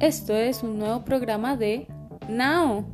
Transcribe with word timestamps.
Esto 0.00 0.32
es 0.32 0.62
un 0.62 0.78
nuevo 0.78 1.04
programa 1.04 1.56
de 1.56 1.88
Now. 2.28 2.86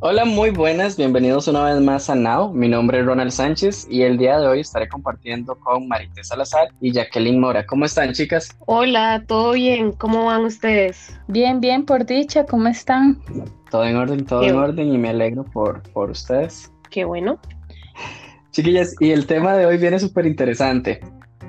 Hola, 0.00 0.24
muy 0.24 0.48
buenas, 0.48 0.96
bienvenidos 0.96 1.48
una 1.48 1.64
vez 1.64 1.82
más 1.82 2.08
a 2.08 2.14
Now. 2.14 2.50
Mi 2.54 2.66
nombre 2.66 3.00
es 3.00 3.04
Ronald 3.04 3.30
Sánchez 3.30 3.86
y 3.90 4.04
el 4.04 4.16
día 4.16 4.40
de 4.40 4.46
hoy 4.46 4.60
estaré 4.60 4.88
compartiendo 4.88 5.54
con 5.56 5.86
Marité 5.86 6.24
Salazar 6.24 6.68
y 6.80 6.92
Jacqueline 6.92 7.38
Mora. 7.38 7.66
¿Cómo 7.66 7.84
están, 7.84 8.14
chicas? 8.14 8.56
Hola, 8.60 9.22
todo 9.28 9.52
bien, 9.52 9.92
¿cómo 9.92 10.24
van 10.24 10.46
ustedes? 10.46 11.14
Bien, 11.28 11.60
bien, 11.60 11.84
por 11.84 12.06
dicha, 12.06 12.46
¿cómo 12.46 12.68
están? 12.68 13.20
Todo 13.70 13.84
en 13.84 13.96
orden, 13.96 14.24
todo 14.24 14.42
en 14.44 14.56
orden 14.56 14.94
y 14.94 14.96
me 14.96 15.10
alegro 15.10 15.44
por, 15.44 15.82
por 15.92 16.08
ustedes. 16.08 16.72
Qué 16.88 17.04
bueno. 17.04 17.38
Chiquillas, 18.50 18.96
y 18.98 19.10
el 19.10 19.26
tema 19.26 19.56
de 19.56 19.66
hoy 19.66 19.78
viene 19.78 19.98
súper 19.98 20.26
interesante. 20.26 21.00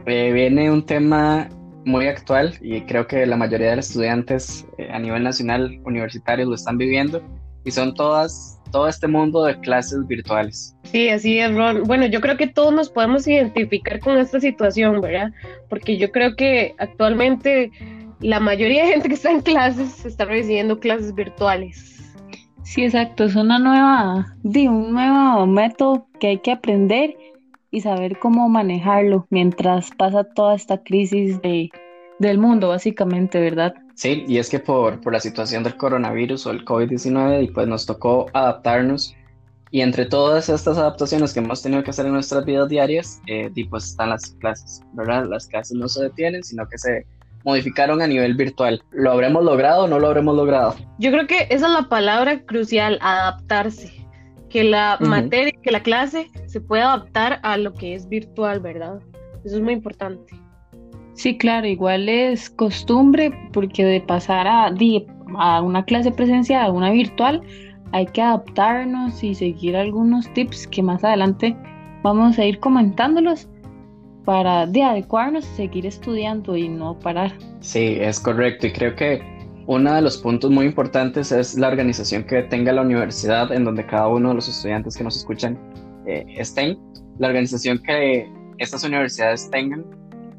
Eh, 0.05 0.31
viene 0.31 0.71
un 0.71 0.85
tema 0.85 1.49
muy 1.85 2.07
actual 2.07 2.55
y 2.61 2.81
creo 2.81 3.07
que 3.07 3.25
la 3.25 3.37
mayoría 3.37 3.71
de 3.71 3.77
los 3.77 3.87
estudiantes 3.87 4.67
eh, 4.77 4.87
a 4.91 4.99
nivel 4.99 5.23
nacional 5.23 5.79
universitario 5.83 6.45
lo 6.45 6.55
están 6.55 6.77
viviendo 6.77 7.23
y 7.63 7.71
son 7.71 7.93
todas, 7.95 8.59
todo 8.71 8.87
este 8.87 9.07
mundo 9.07 9.45
de 9.45 9.59
clases 9.59 10.05
virtuales. 10.07 10.75
Sí, 10.83 11.09
así 11.09 11.39
es, 11.39 11.53
Ron. 11.55 11.83
Bueno, 11.83 12.05
yo 12.05 12.21
creo 12.21 12.37
que 12.37 12.47
todos 12.47 12.73
nos 12.73 12.89
podemos 12.89 13.27
identificar 13.27 13.99
con 13.99 14.17
esta 14.17 14.39
situación, 14.39 15.01
¿verdad? 15.01 15.31
Porque 15.69 15.97
yo 15.97 16.11
creo 16.11 16.35
que 16.35 16.75
actualmente 16.77 17.71
la 18.19 18.39
mayoría 18.39 18.85
de 18.85 18.93
gente 18.93 19.07
que 19.07 19.15
está 19.15 19.31
en 19.31 19.41
clases 19.41 20.05
está 20.05 20.25
recibiendo 20.25 20.79
clases 20.79 21.13
virtuales. 21.15 22.00
Sí, 22.63 22.83
exacto, 22.83 23.25
es 23.25 23.35
una 23.35 23.59
nueva, 23.59 24.35
de 24.43 24.69
un 24.69 24.93
nuevo 24.93 25.45
método 25.45 26.07
que 26.19 26.27
hay 26.27 26.37
que 26.39 26.51
aprender 26.51 27.15
y 27.71 27.81
saber 27.81 28.19
cómo 28.19 28.47
manejarlo 28.49 29.27
mientras 29.29 29.91
pasa 29.97 30.23
toda 30.23 30.55
esta 30.55 30.77
crisis 30.83 31.41
de, 31.41 31.69
del 32.19 32.37
mundo, 32.37 32.69
básicamente, 32.69 33.39
¿verdad? 33.39 33.73
Sí, 33.95 34.25
y 34.27 34.37
es 34.37 34.49
que 34.49 34.59
por, 34.59 35.01
por 35.01 35.13
la 35.13 35.19
situación 35.19 35.63
del 35.63 35.77
coronavirus 35.77 36.47
o 36.47 36.51
el 36.51 36.65
COVID-19, 36.65 37.43
y 37.43 37.47
pues 37.47 37.67
nos 37.67 37.85
tocó 37.85 38.27
adaptarnos. 38.33 39.15
Y 39.69 39.81
entre 39.81 40.05
todas 40.05 40.49
estas 40.49 40.77
adaptaciones 40.77 41.33
que 41.33 41.39
hemos 41.39 41.61
tenido 41.61 41.81
que 41.83 41.91
hacer 41.91 42.05
en 42.05 42.13
nuestras 42.13 42.43
vidas 42.45 42.67
diarias, 42.67 43.21
eh, 43.27 43.49
pues 43.69 43.85
están 43.85 44.09
las 44.09 44.31
clases, 44.39 44.81
¿verdad? 44.93 45.25
Las 45.29 45.47
clases 45.47 45.77
no 45.77 45.87
se 45.87 46.03
detienen, 46.03 46.43
sino 46.43 46.67
que 46.67 46.77
se 46.77 47.05
modificaron 47.43 48.01
a 48.01 48.07
nivel 48.07 48.35
virtual. 48.35 48.83
¿Lo 48.91 49.11
habremos 49.11 49.43
logrado 49.43 49.83
o 49.83 49.87
no 49.87 49.99
lo 49.99 50.07
habremos 50.07 50.35
logrado? 50.35 50.75
Yo 50.99 51.11
creo 51.11 51.27
que 51.27 51.47
esa 51.49 51.67
es 51.67 51.73
la 51.73 51.89
palabra 51.89 52.41
crucial, 52.41 52.97
adaptarse. 53.01 53.91
Que 54.49 54.65
la 54.65 54.97
materia, 54.99 55.53
que 55.63 55.71
la 55.71 55.81
clase 55.81 56.29
se 56.45 56.59
pueda 56.59 56.91
adaptar 56.91 57.39
a 57.43 57.55
lo 57.55 57.73
que 57.73 57.95
es 57.95 58.09
virtual, 58.09 58.59
¿verdad? 58.59 58.99
Eso 59.45 59.55
es 59.55 59.61
muy 59.61 59.71
importante. 59.71 60.35
Sí, 61.13 61.37
claro, 61.37 61.67
igual 61.67 62.09
es 62.09 62.49
costumbre 62.49 63.31
porque 63.53 63.85
de 63.85 64.01
pasar 64.01 64.47
a, 64.47 64.73
a 65.37 65.61
una 65.61 65.85
clase 65.85 66.11
presencial 66.11 66.65
a 66.65 66.71
una 66.71 66.91
virtual 66.91 67.41
hay 67.91 68.05
que 68.07 68.21
adaptarnos 68.21 69.23
y 69.23 69.35
seguir 69.35 69.75
algunos 69.75 70.31
tips 70.33 70.67
que 70.67 70.81
más 70.81 71.03
adelante 71.03 71.55
vamos 72.03 72.39
a 72.39 72.45
ir 72.45 72.59
comentándolos 72.59 73.47
para 74.25 74.65
de 74.65 74.83
adecuarnos 74.83 75.45
y 75.45 75.55
seguir 75.55 75.85
estudiando 75.85 76.55
y 76.55 76.69
no 76.69 76.97
parar. 76.99 77.31
Sí, 77.59 77.97
es 77.99 78.19
correcto 78.19 78.67
y 78.67 78.73
creo 78.73 78.95
que 78.95 79.21
uno 79.67 79.93
de 79.93 80.01
los 80.01 80.17
puntos 80.17 80.51
muy 80.51 80.65
importantes 80.65 81.31
es 81.31 81.57
la 81.57 81.67
organización 81.67 82.23
que 82.23 82.43
tenga 82.43 82.71
la 82.73 82.81
universidad 82.81 83.51
en 83.51 83.63
donde 83.63 83.85
cada 83.85 84.07
uno 84.07 84.29
de 84.29 84.35
los 84.35 84.47
estudiantes 84.47 84.97
que 84.97 85.03
nos 85.03 85.17
escuchan 85.17 85.57
eh, 86.05 86.25
estén, 86.37 86.77
la 87.19 87.27
organización 87.27 87.79
que 87.79 88.27
estas 88.57 88.83
universidades 88.83 89.49
tengan 89.51 89.85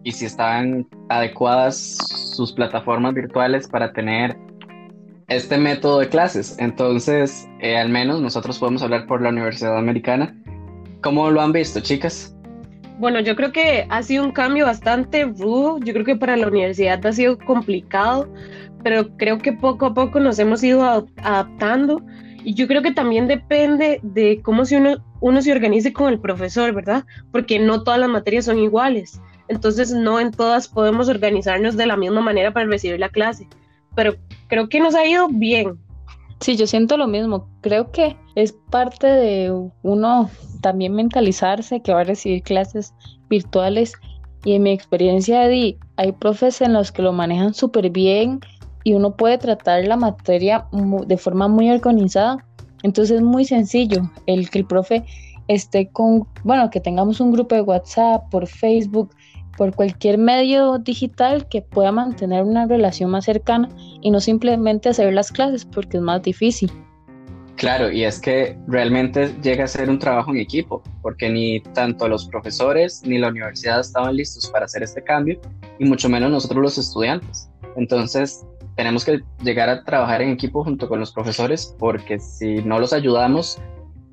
y 0.04 0.12
si 0.12 0.26
están 0.26 0.86
adecuadas 1.08 1.76
sus 2.36 2.52
plataformas 2.52 3.14
virtuales 3.14 3.68
para 3.68 3.92
tener 3.92 4.36
este 5.28 5.56
método 5.56 6.00
de 6.00 6.08
clases. 6.08 6.56
Entonces, 6.58 7.48
eh, 7.60 7.76
al 7.76 7.88
menos 7.88 8.20
nosotros 8.20 8.58
podemos 8.58 8.82
hablar 8.82 9.06
por 9.06 9.22
la 9.22 9.30
Universidad 9.30 9.78
Americana. 9.78 10.36
¿Cómo 11.00 11.30
lo 11.30 11.40
han 11.40 11.52
visto, 11.52 11.80
chicas? 11.80 12.36
Bueno, 13.02 13.18
yo 13.18 13.34
creo 13.34 13.50
que 13.50 13.84
ha 13.90 14.02
sido 14.04 14.22
un 14.22 14.30
cambio 14.30 14.66
bastante 14.66 15.24
rudo. 15.24 15.80
Yo 15.80 15.92
creo 15.92 16.04
que 16.04 16.14
para 16.14 16.36
la 16.36 16.46
universidad 16.46 17.04
ha 17.04 17.12
sido 17.12 17.36
complicado, 17.36 18.32
pero 18.84 19.16
creo 19.16 19.38
que 19.38 19.52
poco 19.52 19.86
a 19.86 19.92
poco 19.92 20.20
nos 20.20 20.38
hemos 20.38 20.62
ido 20.62 20.84
adaptando. 21.16 22.00
Y 22.44 22.54
yo 22.54 22.68
creo 22.68 22.80
que 22.80 22.92
también 22.92 23.26
depende 23.26 23.98
de 24.04 24.40
cómo 24.42 24.64
si 24.64 24.76
uno, 24.76 25.04
uno 25.20 25.42
se 25.42 25.50
organice 25.50 25.92
con 25.92 26.12
el 26.12 26.20
profesor, 26.20 26.72
¿verdad? 26.72 27.04
Porque 27.32 27.58
no 27.58 27.82
todas 27.82 27.98
las 27.98 28.08
materias 28.08 28.44
son 28.44 28.60
iguales 28.60 29.20
entonces 29.48 29.92
no 29.92 30.20
en 30.20 30.30
todas 30.30 30.68
podemos 30.68 31.08
organizarnos 31.08 31.76
de 31.76 31.86
la 31.86 31.96
misma 31.96 32.20
manera 32.20 32.52
para 32.52 32.66
recibir 32.66 32.98
la 32.98 33.08
clase, 33.08 33.46
pero 33.94 34.14
creo 34.48 34.68
que 34.68 34.80
nos 34.80 34.94
ha 34.94 35.06
ido 35.06 35.28
bien. 35.28 35.78
Sí, 36.42 36.56
yo 36.56 36.66
siento 36.66 36.96
lo 36.96 37.06
mismo, 37.06 37.48
creo 37.60 37.92
que 37.92 38.16
es 38.34 38.52
parte 38.70 39.06
de 39.06 39.70
uno 39.82 40.28
también 40.60 40.92
mentalizarse 40.92 41.80
que 41.82 41.94
va 41.94 42.00
a 42.00 42.04
recibir 42.04 42.42
clases 42.42 42.92
virtuales 43.30 43.92
y 44.44 44.54
en 44.54 44.64
mi 44.64 44.72
experiencia 44.72 45.42
de 45.42 45.78
hay 45.96 46.10
profes 46.10 46.60
en 46.60 46.72
los 46.72 46.90
que 46.90 47.02
lo 47.02 47.12
manejan 47.12 47.54
súper 47.54 47.90
bien 47.90 48.40
y 48.82 48.94
uno 48.94 49.14
puede 49.16 49.38
tratar 49.38 49.86
la 49.86 49.96
materia 49.96 50.66
de 50.72 51.16
forma 51.16 51.46
muy 51.46 51.70
organizada. 51.70 52.44
Entonces 52.82 53.18
es 53.18 53.22
muy 53.22 53.44
sencillo 53.44 54.10
el 54.26 54.50
que 54.50 54.58
el 54.58 54.66
profe 54.66 55.04
esté 55.54 55.88
con, 55.88 56.26
bueno, 56.44 56.70
que 56.70 56.80
tengamos 56.80 57.20
un 57.20 57.32
grupo 57.32 57.54
de 57.54 57.62
WhatsApp, 57.62 58.28
por 58.30 58.46
Facebook, 58.46 59.10
por 59.56 59.74
cualquier 59.74 60.18
medio 60.18 60.78
digital 60.78 61.48
que 61.48 61.62
pueda 61.62 61.92
mantener 61.92 62.44
una 62.44 62.66
relación 62.66 63.10
más 63.10 63.24
cercana 63.24 63.68
y 64.00 64.10
no 64.10 64.20
simplemente 64.20 64.88
hacer 64.88 65.12
las 65.12 65.30
clases 65.30 65.64
porque 65.64 65.98
es 65.98 66.02
más 66.02 66.22
difícil. 66.22 66.70
Claro, 67.56 67.92
y 67.92 68.04
es 68.04 68.18
que 68.18 68.58
realmente 68.66 69.34
llega 69.42 69.64
a 69.64 69.68
ser 69.68 69.88
un 69.88 69.98
trabajo 69.98 70.30
en 70.30 70.38
equipo, 70.38 70.82
porque 71.02 71.28
ni 71.28 71.60
tanto 71.60 72.08
los 72.08 72.26
profesores 72.26 73.02
ni 73.04 73.18
la 73.18 73.28
universidad 73.28 73.80
estaban 73.80 74.16
listos 74.16 74.50
para 74.50 74.64
hacer 74.64 74.82
este 74.82 75.02
cambio, 75.02 75.38
y 75.78 75.84
mucho 75.84 76.08
menos 76.08 76.30
nosotros 76.30 76.62
los 76.62 76.78
estudiantes. 76.78 77.50
Entonces, 77.76 78.44
tenemos 78.74 79.04
que 79.04 79.20
llegar 79.44 79.68
a 79.68 79.84
trabajar 79.84 80.22
en 80.22 80.30
equipo 80.30 80.64
junto 80.64 80.88
con 80.88 80.98
los 80.98 81.12
profesores, 81.12 81.76
porque 81.78 82.18
si 82.18 82.62
no 82.64 82.78
los 82.78 82.92
ayudamos, 82.92 83.60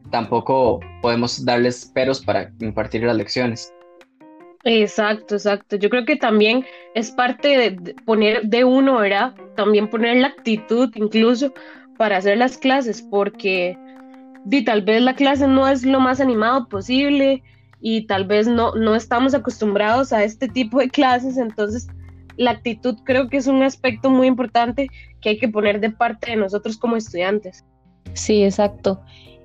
tampoco 0.09 0.79
podemos 1.01 1.43
darles 1.45 1.85
peros 1.93 2.23
para 2.23 2.51
impartir 2.59 3.03
las 3.03 3.15
lecciones. 3.15 3.73
Exacto, 4.63 5.35
exacto. 5.35 5.77
Yo 5.77 5.89
creo 5.89 6.05
que 6.05 6.15
también 6.15 6.65
es 6.93 7.11
parte 7.11 7.47
de 7.47 7.95
poner 8.05 8.43
de 8.43 8.65
uno, 8.65 8.97
¿verdad? 8.99 9.33
También 9.55 9.89
poner 9.89 10.17
la 10.17 10.27
actitud 10.27 10.91
incluso 10.95 11.53
para 11.97 12.17
hacer 12.17 12.37
las 12.37 12.57
clases, 12.57 13.01
porque 13.01 13.77
di, 14.45 14.63
tal 14.63 14.81
vez 14.81 15.01
la 15.01 15.15
clase 15.15 15.47
no 15.47 15.67
es 15.67 15.85
lo 15.85 15.99
más 15.99 16.19
animado 16.19 16.67
posible 16.67 17.43
y 17.81 18.05
tal 18.07 18.25
vez 18.25 18.47
no, 18.47 18.73
no 18.75 18.95
estamos 18.95 19.33
acostumbrados 19.33 20.11
a 20.11 20.23
este 20.23 20.47
tipo 20.47 20.79
de 20.79 20.89
clases, 20.89 21.37
entonces 21.37 21.87
la 22.37 22.51
actitud 22.51 22.97
creo 23.03 23.29
que 23.29 23.37
es 23.37 23.47
un 23.47 23.63
aspecto 23.63 24.09
muy 24.09 24.27
importante 24.27 24.89
que 25.21 25.29
hay 25.29 25.37
que 25.37 25.49
poner 25.49 25.79
de 25.79 25.89
parte 25.89 26.31
de 26.31 26.37
nosotros 26.37 26.77
como 26.77 26.95
estudiantes. 26.95 27.65
Sí, 28.13 28.43
exacto. 28.43 29.01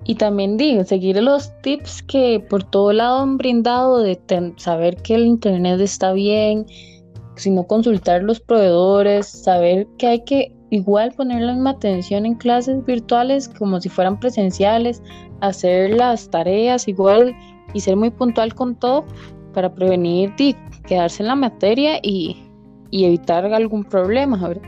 Y 0.07 0.17
también 0.17 0.57
digo, 0.57 0.85
seguir 0.85 1.23
los 1.23 1.51
tips 1.63 2.03
que 2.03 2.45
por 2.51 2.63
todo 2.63 2.93
lado 2.93 3.21
han 3.21 3.39
brindado 3.39 4.01
de 4.01 4.21
saber 4.57 4.97
que 4.97 5.15
el 5.15 5.25
internet 5.25 5.81
está 5.81 6.13
bien, 6.13 6.67
sino 7.37 7.67
consultar 7.67 8.23
los 8.23 8.39
proveedores, 8.41 9.27
saber 9.27 9.87
que 9.99 10.07
hay 10.07 10.25
que 10.25 10.55
igual 10.71 11.13
poner 11.13 11.43
la 11.43 11.53
misma 11.55 11.71
atención 11.71 12.27
en 12.27 12.35
clases 12.35 12.85
virtuales 12.85 13.49
como 13.49 13.81
si 13.81 13.89
fueran 13.89 14.19
presenciales, 14.21 15.03
hacer 15.41 15.91
las 15.91 16.29
tareas 16.31 16.87
igual 16.87 17.35
y 17.73 17.81
ser 17.81 17.97
muy 17.97 18.11
puntual 18.11 18.55
con 18.55 18.77
todo 18.77 19.05
para 19.55 19.73
prevenir 19.73 20.33
y 20.39 20.55
quedarse 20.87 21.23
en 21.23 21.29
la 21.29 21.37
materia 21.37 21.99
y, 22.03 22.37
y 22.91 23.05
evitar 23.05 23.47
algún 23.47 23.85
problema. 23.85 24.37
¿verdad? 24.49 24.63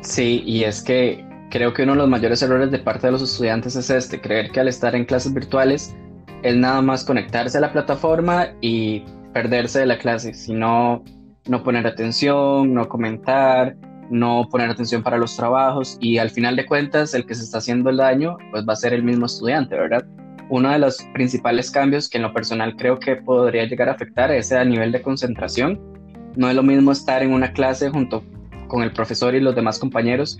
Sí, 0.00 0.42
y 0.44 0.64
es 0.64 0.82
que 0.82 1.24
creo 1.54 1.72
que 1.72 1.84
uno 1.84 1.92
de 1.92 1.98
los 1.98 2.08
mayores 2.08 2.42
errores 2.42 2.72
de 2.72 2.80
parte 2.80 3.06
de 3.06 3.12
los 3.12 3.22
estudiantes 3.22 3.76
es 3.76 3.88
este, 3.88 4.20
creer 4.20 4.50
que 4.50 4.58
al 4.58 4.66
estar 4.66 4.96
en 4.96 5.04
clases 5.04 5.32
virtuales 5.32 5.94
es 6.42 6.56
nada 6.56 6.82
más 6.82 7.04
conectarse 7.04 7.58
a 7.58 7.60
la 7.60 7.70
plataforma 7.70 8.48
y 8.60 9.04
perderse 9.32 9.78
de 9.78 9.86
la 9.86 9.96
clase, 9.96 10.34
sino 10.34 11.04
no 11.46 11.62
poner 11.62 11.86
atención, 11.86 12.74
no 12.74 12.88
comentar, 12.88 13.76
no 14.10 14.48
poner 14.50 14.68
atención 14.68 15.04
para 15.04 15.16
los 15.16 15.36
trabajos 15.36 15.96
y 16.00 16.18
al 16.18 16.30
final 16.30 16.56
de 16.56 16.66
cuentas 16.66 17.14
el 17.14 17.24
que 17.24 17.36
se 17.36 17.44
está 17.44 17.58
haciendo 17.58 17.88
el 17.88 17.98
daño 17.98 18.36
pues 18.50 18.66
va 18.68 18.72
a 18.72 18.76
ser 18.76 18.92
el 18.92 19.04
mismo 19.04 19.26
estudiante, 19.26 19.76
¿verdad? 19.76 20.04
Uno 20.50 20.70
de 20.70 20.80
los 20.80 21.06
principales 21.14 21.70
cambios 21.70 22.08
que 22.08 22.18
en 22.18 22.24
lo 22.24 22.32
personal 22.32 22.74
creo 22.74 22.98
que 22.98 23.14
podría 23.14 23.64
llegar 23.66 23.88
a 23.88 23.92
afectar 23.92 24.32
es 24.32 24.50
a 24.50 24.64
nivel 24.64 24.90
de 24.90 25.02
concentración. 25.02 25.80
No 26.34 26.48
es 26.48 26.56
lo 26.56 26.64
mismo 26.64 26.90
estar 26.90 27.22
en 27.22 27.32
una 27.32 27.52
clase 27.52 27.90
junto 27.90 28.24
con 28.66 28.82
el 28.82 28.92
profesor 28.92 29.36
y 29.36 29.40
los 29.40 29.54
demás 29.54 29.78
compañeros 29.78 30.36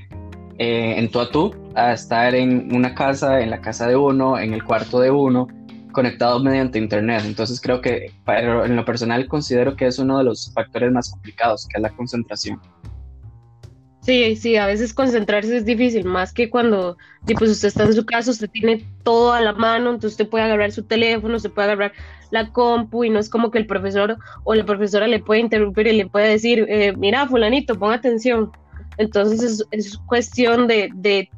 eh, 0.58 0.94
en 0.98 1.10
tú 1.10 1.20
a 1.20 1.30
tú 1.30 1.54
a 1.74 1.92
estar 1.92 2.34
en 2.34 2.74
una 2.74 2.94
casa, 2.94 3.40
en 3.40 3.50
la 3.50 3.60
casa 3.60 3.88
de 3.88 3.96
uno, 3.96 4.38
en 4.38 4.54
el 4.54 4.62
cuarto 4.64 5.00
de 5.00 5.10
uno, 5.10 5.48
conectados 5.92 6.42
mediante 6.42 6.78
Internet. 6.78 7.22
Entonces 7.24 7.60
creo 7.60 7.80
que 7.80 8.12
en 8.26 8.76
lo 8.76 8.84
personal 8.84 9.26
considero 9.26 9.76
que 9.76 9.86
es 9.86 9.98
uno 9.98 10.18
de 10.18 10.24
los 10.24 10.52
factores 10.54 10.92
más 10.92 11.10
complicados, 11.10 11.66
que 11.66 11.78
es 11.78 11.82
la 11.82 11.90
concentración. 11.90 12.60
Sí, 14.04 14.36
sí, 14.36 14.56
a 14.56 14.66
veces 14.66 14.92
concentrarse 14.92 15.56
es 15.56 15.64
difícil, 15.64 16.04
más 16.04 16.34
que 16.34 16.50
cuando 16.50 16.98
pues 17.38 17.50
usted 17.50 17.68
está 17.68 17.84
en 17.84 17.94
su 17.94 18.04
casa, 18.04 18.32
usted 18.32 18.50
tiene 18.50 18.86
todo 19.02 19.32
a 19.32 19.40
la 19.40 19.54
mano, 19.54 19.88
entonces 19.88 20.12
usted 20.12 20.28
puede 20.28 20.44
agarrar 20.44 20.72
su 20.72 20.82
teléfono, 20.82 21.38
se 21.38 21.48
puede 21.48 21.68
agarrar 21.68 21.92
la 22.30 22.52
compu 22.52 23.04
y 23.04 23.08
no 23.08 23.18
es 23.18 23.30
como 23.30 23.50
que 23.50 23.56
el 23.56 23.66
profesor 23.66 24.18
o 24.42 24.54
la 24.54 24.66
profesora 24.66 25.06
le 25.06 25.20
puede 25.20 25.40
interrumpir 25.40 25.86
y 25.86 25.96
le 25.96 26.06
puede 26.06 26.28
decir, 26.28 26.66
eh, 26.68 26.92
mira, 26.98 27.26
fulanito, 27.26 27.78
pon 27.78 27.94
atención. 27.94 28.52
Entonces 28.98 29.64
es, 29.70 29.98
cuestión 30.06 30.66
de, 30.66 30.90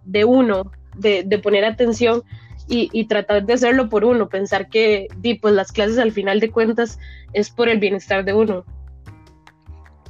de, 0.04 0.24
uno, 0.24 0.70
de, 0.96 1.22
de, 1.24 1.38
poner 1.38 1.64
atención 1.64 2.22
y, 2.68 2.90
y, 2.92 3.06
tratar 3.06 3.46
de 3.46 3.52
hacerlo 3.52 3.88
por 3.88 4.04
uno, 4.04 4.28
pensar 4.28 4.68
que 4.68 5.08
pues 5.40 5.54
las 5.54 5.72
clases 5.72 5.98
al 5.98 6.12
final 6.12 6.40
de 6.40 6.50
cuentas 6.50 6.98
es 7.32 7.50
por 7.50 7.68
el 7.68 7.78
bienestar 7.78 8.24
de 8.24 8.34
uno. 8.34 8.64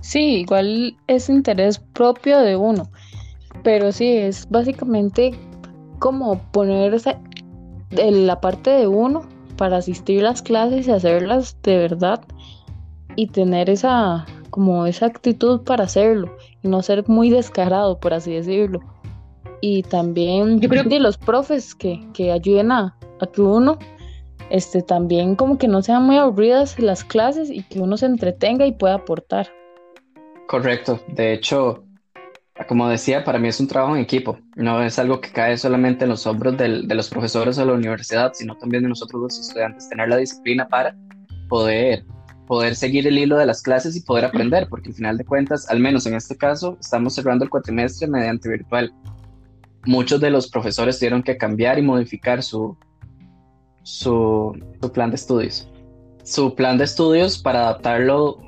Sí, 0.00 0.40
igual 0.40 0.96
es 1.06 1.28
interés 1.28 1.78
propio 1.78 2.38
de 2.40 2.56
uno, 2.56 2.90
pero 3.62 3.90
sí, 3.92 4.08
es 4.08 4.48
básicamente 4.48 5.32
como 5.98 6.38
ponerse 6.52 7.16
en 7.90 8.26
la 8.26 8.40
parte 8.40 8.70
de 8.70 8.86
uno 8.86 9.22
para 9.56 9.78
asistir 9.78 10.20
a 10.20 10.30
las 10.30 10.42
clases 10.42 10.86
y 10.86 10.90
hacerlas 10.90 11.56
de 11.62 11.78
verdad 11.78 12.22
y 13.16 13.28
tener 13.28 13.70
esa 13.70 14.26
como 14.50 14.86
esa 14.86 15.06
actitud 15.06 15.62
para 15.62 15.84
hacerlo 15.84 16.36
no 16.66 16.82
ser 16.82 17.08
muy 17.08 17.30
descarado, 17.30 17.98
por 17.98 18.14
así 18.14 18.32
decirlo. 18.32 18.80
Y 19.60 19.82
también 19.84 20.60
yo 20.60 20.68
creo 20.68 20.84
que 20.84 21.00
los 21.00 21.16
profes 21.16 21.74
que, 21.74 22.00
que 22.12 22.30
ayuden 22.30 22.70
a, 22.72 22.96
a 23.20 23.26
que 23.26 23.40
uno 23.40 23.78
este, 24.50 24.82
también 24.82 25.34
como 25.34 25.58
que 25.58 25.68
no 25.68 25.82
sean 25.82 26.04
muy 26.04 26.18
aburridas 26.18 26.78
las 26.78 27.04
clases 27.04 27.50
y 27.50 27.62
que 27.62 27.80
uno 27.80 27.96
se 27.96 28.06
entretenga 28.06 28.66
y 28.66 28.72
pueda 28.72 28.94
aportar. 28.94 29.48
Correcto. 30.46 31.00
De 31.08 31.32
hecho, 31.32 31.84
como 32.68 32.88
decía, 32.88 33.24
para 33.24 33.38
mí 33.38 33.48
es 33.48 33.60
un 33.60 33.68
trabajo 33.68 33.96
en 33.96 34.02
equipo. 34.02 34.38
No 34.54 34.82
es 34.82 34.98
algo 34.98 35.20
que 35.20 35.30
cae 35.30 35.58
solamente 35.58 36.04
en 36.04 36.10
los 36.10 36.26
hombros 36.26 36.56
de 36.56 36.68
los 36.68 37.10
profesores 37.10 37.56
de 37.56 37.66
la 37.66 37.72
universidad, 37.72 38.32
sino 38.34 38.56
también 38.56 38.84
de 38.84 38.88
nosotros 38.88 39.22
los 39.22 39.38
estudiantes, 39.38 39.88
tener 39.88 40.08
la 40.08 40.16
disciplina 40.16 40.68
para 40.68 40.94
poder, 41.48 42.04
poder 42.46 42.76
seguir 42.76 43.06
el 43.06 43.18
hilo 43.18 43.36
de 43.36 43.46
las 43.46 43.62
clases 43.62 43.96
y 43.96 44.00
poder 44.00 44.24
aprender, 44.24 44.68
porque 44.68 44.90
al 44.90 44.94
final 44.94 45.18
de 45.18 45.24
cuentas, 45.24 45.68
al 45.68 45.80
menos 45.80 46.06
en 46.06 46.14
este 46.14 46.36
caso, 46.36 46.76
estamos 46.80 47.14
cerrando 47.14 47.44
el 47.44 47.50
cuatrimestre 47.50 48.06
mediante 48.06 48.48
virtual. 48.48 48.92
Muchos 49.84 50.20
de 50.20 50.30
los 50.30 50.48
profesores 50.48 50.98
tuvieron 50.98 51.22
que 51.22 51.36
cambiar 51.36 51.78
y 51.78 51.82
modificar 51.82 52.42
su, 52.42 52.76
su, 53.82 54.58
plan 54.92 55.10
de 55.10 55.16
estudios. 55.16 55.68
Su 56.24 56.54
plan 56.54 56.78
de 56.78 56.84
estudios 56.84 57.38
para 57.38 57.60
adaptarlo 57.60 58.40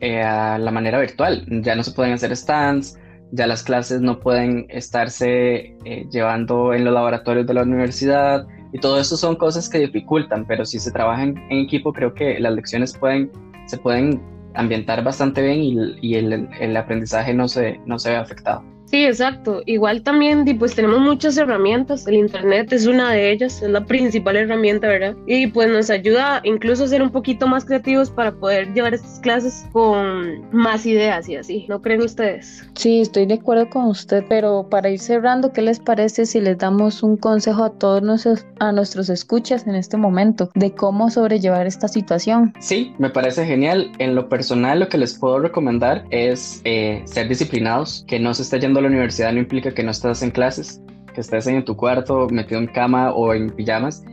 eh, 0.00 0.22
a 0.22 0.58
la 0.58 0.70
manera 0.70 0.98
virtual. 1.00 1.44
Ya 1.62 1.74
no 1.74 1.82
se 1.82 1.92
pueden 1.92 2.14
hacer 2.14 2.34
stands, 2.34 2.98
ya 3.32 3.46
las 3.46 3.62
clases 3.62 4.00
no 4.00 4.20
pueden 4.20 4.66
estarse 4.68 5.76
eh, 5.84 6.06
llevando 6.10 6.72
en 6.72 6.84
los 6.84 6.94
laboratorios 6.94 7.46
de 7.46 7.54
la 7.54 7.62
universidad 7.62 8.46
y 8.72 8.78
todo 8.78 8.98
eso 8.98 9.16
son 9.16 9.36
cosas 9.36 9.68
que 9.68 9.78
dificultan, 9.78 10.46
pero 10.46 10.64
si 10.64 10.78
se 10.78 10.90
trabaja 10.90 11.24
en, 11.24 11.38
equipo 11.50 11.92
creo 11.92 12.14
que 12.14 12.40
las 12.40 12.54
lecciones 12.54 12.96
pueden, 12.96 13.30
se 13.66 13.76
pueden 13.76 14.22
ambientar 14.54 15.04
bastante 15.04 15.42
bien 15.42 15.62
y, 16.00 16.14
el, 16.14 16.48
el, 16.58 16.76
aprendizaje 16.76 17.34
no 17.34 17.48
se, 17.48 17.80
no 17.86 17.98
se 17.98 18.10
ve 18.10 18.16
afectado. 18.16 18.64
Sí, 18.92 19.06
exacto. 19.06 19.62
Igual 19.64 20.02
también, 20.02 20.44
pues 20.58 20.74
tenemos 20.74 21.00
muchas 21.00 21.38
herramientas. 21.38 22.06
El 22.06 22.16
Internet 22.16 22.74
es 22.74 22.86
una 22.86 23.10
de 23.12 23.32
ellas, 23.32 23.62
es 23.62 23.70
la 23.70 23.86
principal 23.86 24.36
herramienta, 24.36 24.86
¿verdad? 24.86 25.16
Y 25.26 25.46
pues 25.46 25.70
nos 25.70 25.88
ayuda 25.88 26.42
incluso 26.44 26.84
a 26.84 26.88
ser 26.88 27.00
un 27.00 27.08
poquito 27.08 27.46
más 27.46 27.64
creativos 27.64 28.10
para 28.10 28.32
poder 28.32 28.70
llevar 28.74 28.92
estas 28.92 29.18
clases 29.20 29.66
con 29.72 30.46
más 30.52 30.84
ideas 30.84 31.26
y 31.26 31.36
así. 31.36 31.64
¿No 31.70 31.80
creen 31.80 32.02
ustedes? 32.02 32.68
Sí, 32.74 33.00
estoy 33.00 33.24
de 33.24 33.34
acuerdo 33.34 33.70
con 33.70 33.86
usted, 33.86 34.24
pero 34.28 34.68
para 34.68 34.90
ir 34.90 34.98
cerrando, 34.98 35.54
¿qué 35.54 35.62
les 35.62 35.80
parece 35.80 36.26
si 36.26 36.42
les 36.42 36.58
damos 36.58 37.02
un 37.02 37.16
consejo 37.16 37.64
a 37.64 37.70
todos 37.70 38.02
nuestros, 38.02 38.44
a 38.60 38.72
nuestros 38.72 39.08
escuchas 39.08 39.66
en 39.66 39.74
este 39.74 39.96
momento 39.96 40.50
de 40.54 40.74
cómo 40.74 41.08
sobrellevar 41.08 41.66
esta 41.66 41.88
situación? 41.88 42.52
Sí, 42.60 42.94
me 42.98 43.08
parece 43.08 43.46
genial. 43.46 43.90
En 43.98 44.14
lo 44.14 44.28
personal, 44.28 44.80
lo 44.80 44.88
que 44.90 44.98
les 44.98 45.18
puedo 45.18 45.38
recomendar 45.38 46.04
es 46.10 46.60
eh, 46.64 47.00
ser 47.06 47.28
disciplinados, 47.28 48.04
que 48.06 48.20
no 48.20 48.34
se 48.34 48.42
esté 48.42 48.60
yendo 48.60 48.81
la 48.82 48.88
universidad 48.88 49.32
no 49.32 49.38
implica 49.38 49.72
que 49.72 49.82
no 49.82 49.90
estás 49.90 50.22
en 50.22 50.30
clases, 50.30 50.82
que 51.14 51.20
estés 51.20 51.46
en 51.46 51.64
tu 51.64 51.76
cuarto 51.76 52.28
metido 52.28 52.60
en 52.60 52.66
cama 52.66 53.12
o 53.12 53.34
en 53.34 53.50
pijamas, 53.50 54.04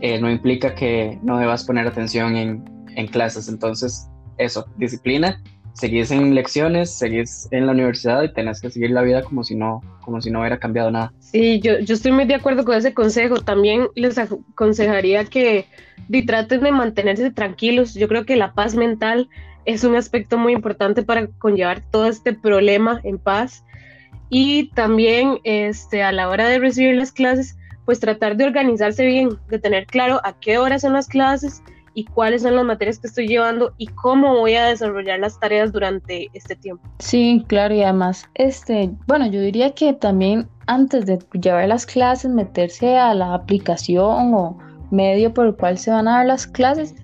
eh, 0.00 0.20
no 0.20 0.30
implica 0.30 0.74
que 0.74 1.18
no 1.22 1.38
debas 1.38 1.64
poner 1.64 1.86
atención 1.86 2.36
en, 2.36 2.64
en, 2.96 3.06
clases. 3.06 3.48
Entonces, 3.48 4.08
eso, 4.38 4.66
disciplina, 4.76 5.40
seguís 5.74 6.10
en 6.10 6.34
lecciones, 6.34 6.90
seguís 6.90 7.48
en 7.50 7.66
la 7.66 7.72
universidad 7.72 8.22
y 8.22 8.32
tenés 8.32 8.60
que 8.60 8.70
seguir 8.70 8.90
la 8.90 9.02
vida 9.02 9.22
como 9.22 9.44
si 9.44 9.54
no, 9.54 9.80
como 10.02 10.20
si 10.20 10.30
no 10.30 10.40
hubiera 10.40 10.58
cambiado 10.58 10.90
nada. 10.90 11.12
Sí, 11.20 11.60
yo, 11.60 11.78
yo 11.80 11.94
estoy 11.94 12.12
muy 12.12 12.24
de 12.24 12.34
acuerdo 12.34 12.64
con 12.64 12.76
ese 12.76 12.94
consejo. 12.94 13.40
También 13.40 13.88
les 13.94 14.18
aconsejaría 14.18 15.24
que 15.24 15.66
traten 16.26 16.62
de 16.62 16.72
mantenerse 16.72 17.30
tranquilos. 17.30 17.94
Yo 17.94 18.08
creo 18.08 18.24
que 18.24 18.36
la 18.36 18.52
paz 18.52 18.74
mental 18.74 19.28
es 19.64 19.84
un 19.84 19.96
aspecto 19.96 20.38
muy 20.38 20.52
importante 20.52 21.02
para 21.02 21.26
conllevar 21.38 21.82
todo 21.90 22.06
este 22.06 22.34
problema 22.34 23.00
en 23.02 23.18
paz 23.18 23.64
y 24.30 24.70
también 24.70 25.38
este, 25.44 26.02
a 26.02 26.12
la 26.12 26.28
hora 26.28 26.48
de 26.48 26.58
recibir 26.58 26.96
las 26.96 27.12
clases, 27.12 27.56
pues 27.84 28.00
tratar 28.00 28.36
de 28.36 28.44
organizarse 28.44 29.04
bien, 29.06 29.30
de 29.48 29.58
tener 29.58 29.86
claro 29.86 30.20
a 30.24 30.38
qué 30.40 30.58
horas 30.58 30.82
son 30.82 30.94
las 30.94 31.06
clases 31.06 31.62
y 31.94 32.04
cuáles 32.04 32.42
son 32.42 32.56
las 32.56 32.64
materias 32.64 32.98
que 32.98 33.06
estoy 33.06 33.28
llevando 33.28 33.72
y 33.78 33.86
cómo 33.86 34.34
voy 34.34 34.54
a 34.54 34.66
desarrollar 34.66 35.20
las 35.20 35.38
tareas 35.38 35.72
durante 35.72 36.28
este 36.34 36.56
tiempo. 36.56 36.82
Sí, 36.98 37.44
claro, 37.46 37.74
y 37.74 37.82
además, 37.82 38.28
este, 38.34 38.90
bueno, 39.06 39.26
yo 39.26 39.40
diría 39.40 39.72
que 39.74 39.92
también 39.92 40.48
antes 40.66 41.06
de 41.06 41.18
llevar 41.40 41.68
las 41.68 41.86
clases, 41.86 42.30
meterse 42.30 42.96
a 42.96 43.14
la 43.14 43.34
aplicación 43.34 44.34
o 44.34 44.58
medio 44.90 45.32
por 45.32 45.46
el 45.46 45.54
cual 45.54 45.78
se 45.78 45.90
van 45.90 46.08
a 46.08 46.18
dar 46.18 46.26
las 46.26 46.46
clases 46.46 46.94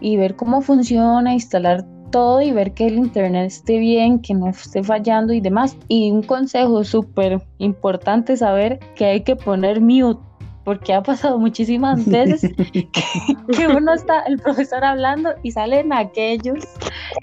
y 0.00 0.16
ver 0.16 0.36
cómo 0.36 0.60
funciona, 0.60 1.32
instalar 1.32 1.84
todo 2.14 2.40
y 2.40 2.52
ver 2.52 2.74
que 2.74 2.86
el 2.86 2.94
internet 2.94 3.46
esté 3.46 3.76
bien, 3.80 4.20
que 4.20 4.34
no 4.34 4.48
esté 4.48 4.84
fallando 4.84 5.32
y 5.32 5.40
demás. 5.40 5.76
Y 5.88 6.12
un 6.12 6.22
consejo 6.22 6.84
súper 6.84 7.42
importante 7.58 8.36
saber 8.36 8.78
que 8.94 9.06
hay 9.06 9.22
que 9.22 9.34
poner 9.34 9.80
mute 9.80 10.22
porque 10.62 10.94
ha 10.94 11.02
pasado 11.02 11.40
muchísimas 11.40 12.06
veces 12.08 12.52
que, 12.54 13.66
uno 13.66 13.94
está, 13.94 14.20
el 14.20 14.38
profesor 14.38 14.84
hablando 14.84 15.30
y 15.42 15.50
salen 15.50 15.92
aquellos 15.92 16.64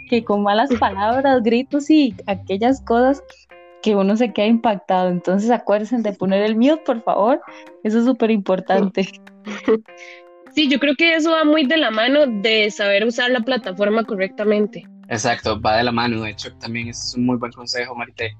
que 0.10 0.26
con 0.26 0.44
malas 0.44 0.70
palabras, 0.78 1.42
gritos 1.42 1.90
y 1.90 2.14
aquellas 2.28 2.82
cosas 2.82 3.24
que 3.82 3.96
uno 3.96 4.18
se 4.18 4.34
queda 4.34 4.48
impactado. 4.48 5.08
Entonces 5.08 5.52
acuérdense 5.52 6.00
de 6.00 6.12
poner 6.12 6.44
el 6.44 6.58
mute, 6.58 6.84
por 6.86 7.02
favor. 7.02 7.40
Eso 7.86 8.00
es 8.00 8.06
súper 8.06 8.30
importante. 8.30 9.08
Sí, 10.54 10.70
yo 10.70 10.80
creo 10.80 10.96
que 10.96 11.16
eso 11.16 11.32
va 11.32 11.44
muy 11.44 11.66
de 11.66 11.78
la 11.78 11.92
mano 11.92 12.26
de 12.28 12.70
saber 12.72 13.06
usar 13.06 13.32
la 13.32 13.40
plataforma 13.40 14.04
correctamente. 14.04 14.86
Exacto, 15.08 15.60
va 15.60 15.78
de 15.78 15.84
la 15.84 15.92
mano. 15.92 16.22
De 16.22 16.32
hecho, 16.32 16.54
también 16.58 16.90
es 16.90 17.14
un 17.18 17.26
muy 17.26 17.38
buen 17.38 17.52
consejo, 17.52 17.96
Marite. 17.96 18.36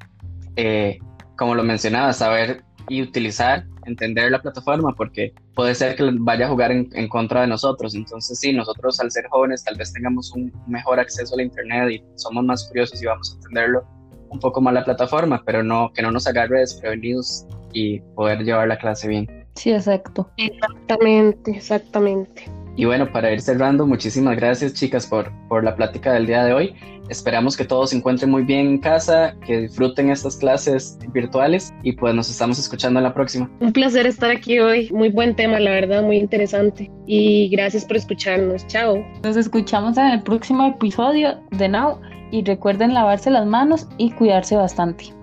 Eh, 0.56 1.00
como 1.38 1.56
lo 1.56 1.64
mencionaba, 1.64 2.14
saber 2.14 2.64
y 2.90 3.02
utilizar, 3.02 3.66
entender 3.86 4.32
la 4.32 4.42
plataforma, 4.42 4.94
porque 4.96 5.34
puede 5.56 5.74
ser 5.76 5.96
que 5.96 6.10
vaya 6.20 6.46
a 6.46 6.50
jugar 6.50 6.72
en, 6.72 6.90
en, 6.94 7.08
contra 7.08 7.42
de 7.42 7.48
nosotros. 7.48 7.96
Entonces, 7.96 8.40
sí, 8.40 8.54
nosotros 8.54 9.00
al 9.00 9.12
ser 9.12 9.28
jóvenes 9.30 9.64
tal 9.64 9.76
vez 9.76 9.94
tengamos 9.94 10.32
un 10.34 10.52
mejor 10.68 11.00
acceso 11.00 11.34
a 11.34 11.38
la 11.38 11.44
Internet 11.44 11.92
y 11.92 12.04
somos 12.16 12.44
más 12.44 12.68
curiosos 12.68 13.02
y 13.02 13.06
vamos 13.06 13.32
a 13.32 13.36
entenderlo 13.36 13.86
un 14.30 14.40
poco 14.40 14.62
más 14.62 14.74
la 14.74 14.84
plataforma, 14.84 15.44
pero 15.46 15.62
no 15.62 15.92
que 15.94 16.02
no 16.02 16.12
nos 16.12 16.26
agarre 16.26 16.60
desprevenidos 16.60 17.46
y 17.74 18.00
poder 18.16 18.44
llevar 18.44 18.68
la 18.68 18.78
clase 18.78 19.08
bien. 19.08 19.41
Sí, 19.56 19.72
exacto. 19.72 20.30
Exactamente, 20.38 21.52
exactamente. 21.52 22.46
Y 22.78 22.86
bueno, 22.86 23.12
para 23.12 23.32
ir 23.32 23.42
cerrando, 23.42 23.86
muchísimas 23.86 24.38
gracias 24.38 24.74
chicas 24.74 25.06
por, 25.06 25.32
por 25.50 25.64
la 25.64 25.76
plática 25.76 26.14
del 26.14 26.26
día 26.26 26.46
de 26.46 26.54
hoy. 26.54 26.76
Esperamos 27.10 27.58
que 27.58 27.66
todos 27.66 27.90
se 27.90 27.98
encuentren 27.98 28.32
muy 28.32 28.44
bien 28.44 28.68
en 28.68 28.78
casa, 28.78 29.36
que 29.46 29.62
disfruten 29.62 30.10
estas 30.10 30.38
clases 30.38 30.98
virtuales 31.12 31.74
y 31.84 31.92
pues 31.92 32.16
nos 32.16 32.30
estamos 32.30 32.58
escuchando 32.58 33.02
en 33.02 33.04
la 33.04 33.14
próxima. 33.14 33.52
Un 33.60 33.74
placer 33.74 34.08
estar 34.08 34.32
aquí 34.32 34.60
hoy. 34.60 34.90
Muy 34.92 35.10
buen 35.10 35.36
tema, 35.36 35.60
la 35.60 35.72
verdad, 35.72 36.04
muy 36.04 36.18
interesante. 36.18 36.90
Y 37.06 37.50
gracias 37.50 37.84
por 37.84 37.98
escucharnos. 37.98 38.66
Chao. 38.68 39.06
Nos 39.24 39.36
escuchamos 39.36 39.98
en 39.98 40.06
el 40.06 40.24
próximo 40.24 40.68
episodio 40.68 41.38
de 41.52 41.68
Now 41.68 42.00
y 42.32 42.46
recuerden 42.46 42.94
lavarse 42.94 43.30
las 43.30 43.46
manos 43.46 43.90
y 43.98 44.12
cuidarse 44.12 44.56
bastante. 44.56 45.14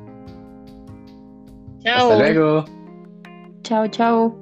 Chao. 1.80 2.12
Hasta 2.12 2.18
luego. 2.18 2.77
Chao, 3.68 3.86
chao. 3.86 4.34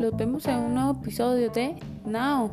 Los 0.00 0.16
vemos 0.16 0.46
en 0.46 0.56
un 0.56 0.74
nuevo 0.76 0.92
episodio 0.92 1.50
de 1.50 1.76
Now. 2.06 2.50